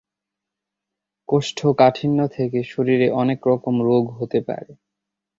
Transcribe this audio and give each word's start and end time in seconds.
কোষ্ঠকাঠিন্য 1.29 2.19
থেকে 2.27 2.59
শরীরে 2.63 3.07
অনেক 3.13 3.39
রকম 3.47 3.75
রোগ 3.81 4.03
হতে 4.17 4.39
পারে। 4.47 4.71